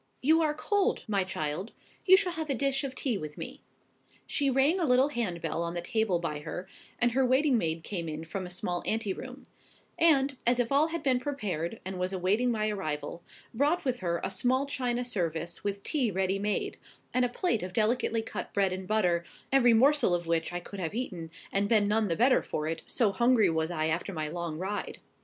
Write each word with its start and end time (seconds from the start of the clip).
"You 0.23 0.41
are 0.41 0.55
cold, 0.55 1.03
my 1.07 1.23
child. 1.23 1.73
You 2.07 2.17
shall 2.17 2.31
have 2.31 2.49
a 2.49 2.55
dish 2.55 2.83
of 2.83 2.95
tea 2.95 3.19
with 3.19 3.37
me." 3.37 3.61
She 4.25 4.49
rang 4.49 4.79
a 4.79 4.85
little 4.85 5.09
hand 5.09 5.41
bell 5.41 5.61
on 5.61 5.75
the 5.75 5.79
table 5.83 6.17
by 6.17 6.39
her, 6.39 6.67
and 6.97 7.11
her 7.11 7.23
waiting 7.23 7.55
maid 7.55 7.83
came 7.83 8.09
in 8.09 8.23
from 8.23 8.47
a 8.47 8.49
small 8.49 8.81
anteroom; 8.87 9.43
and, 9.99 10.37
as 10.47 10.59
if 10.59 10.71
all 10.71 10.87
had 10.87 11.03
been 11.03 11.19
prepared, 11.19 11.79
and 11.85 11.99
was 11.99 12.13
awaiting 12.13 12.49
my 12.49 12.67
arrival, 12.69 13.21
brought 13.53 13.85
with 13.85 13.99
her 13.99 14.19
a 14.23 14.31
small 14.31 14.65
china 14.65 15.05
service 15.05 15.63
with 15.63 15.83
tea 15.83 16.09
ready 16.09 16.39
made, 16.39 16.79
and 17.13 17.23
a 17.23 17.29
plate 17.29 17.61
of 17.61 17.71
delicately 17.71 18.23
cut 18.23 18.51
bread 18.55 18.73
and 18.73 18.87
butter, 18.87 19.23
every 19.51 19.71
morsel 19.75 20.15
of 20.15 20.25
which 20.25 20.51
I 20.51 20.59
could 20.59 20.79
have 20.79 20.95
eaten, 20.95 21.29
and 21.51 21.69
been 21.69 21.87
none 21.87 22.07
the 22.07 22.15
better 22.15 22.41
for 22.41 22.65
it, 22.67 22.81
so 22.87 23.11
hungry 23.11 23.51
was 23.51 23.69
I 23.69 23.85
after 23.89 24.11
my 24.13 24.29
long 24.29 24.57
ride. 24.57 24.99